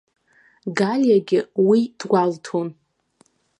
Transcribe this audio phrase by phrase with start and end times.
[0.77, 2.67] Галиагьы уи дгәалҭон.